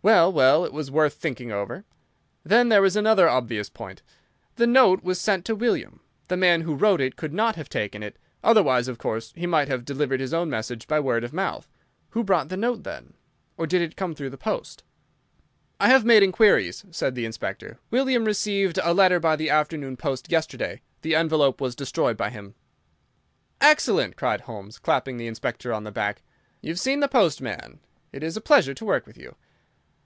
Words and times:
"Well, 0.00 0.32
well, 0.32 0.64
it 0.64 0.72
was 0.72 0.90
worth 0.90 1.14
thinking 1.14 1.52
over. 1.52 1.84
Then 2.42 2.70
there 2.70 2.84
is 2.86 2.96
another 2.96 3.28
obvious 3.28 3.68
point. 3.68 4.00
The 4.56 4.66
note 4.66 5.04
was 5.04 5.20
sent 5.20 5.44
to 5.44 5.54
William. 5.56 6.00
The 6.28 6.36
man 6.36 6.62
who 6.62 6.76
wrote 6.76 7.02
it 7.02 7.14
could 7.16 7.34
not 7.34 7.56
have 7.56 7.68
taken 7.68 8.02
it; 8.02 8.16
otherwise, 8.42 8.88
of 8.88 8.96
course, 8.96 9.32
he 9.36 9.46
might 9.46 9.68
have 9.68 9.84
delivered 9.84 10.20
his 10.20 10.32
own 10.32 10.48
message 10.48 10.86
by 10.88 10.98
word 10.98 11.24
of 11.24 11.34
mouth. 11.34 11.68
Who 12.10 12.24
brought 12.24 12.48
the 12.48 12.56
note, 12.56 12.84
then? 12.84 13.14
Or 13.58 13.66
did 13.66 13.82
it 13.82 13.96
come 13.96 14.14
through 14.14 14.30
the 14.30 14.38
post?" 14.38 14.82
"I 15.78 15.88
have 15.88 16.06
made 16.06 16.22
inquiries," 16.22 16.86
said 16.90 17.14
the 17.14 17.26
Inspector. 17.26 17.78
"William 17.90 18.24
received 18.24 18.78
a 18.82 18.94
letter 18.94 19.20
by 19.20 19.36
the 19.36 19.50
afternoon 19.50 19.98
post 19.98 20.30
yesterday. 20.30 20.80
The 21.02 21.16
envelope 21.16 21.60
was 21.60 21.76
destroyed 21.76 22.16
by 22.16 22.30
him." 22.30 22.54
"Excellent!" 23.60 24.16
cried 24.16 24.42
Holmes, 24.42 24.78
clapping 24.78 25.18
the 25.18 25.26
Inspector 25.26 25.70
on 25.70 25.84
the 25.84 25.92
back. 25.92 26.22
"You've 26.62 26.80
seen 26.80 27.00
the 27.00 27.08
postman. 27.08 27.80
It 28.10 28.22
is 28.22 28.38
a 28.38 28.40
pleasure 28.40 28.72
to 28.72 28.84
work 28.86 29.06
with 29.06 29.18
you. 29.18 29.34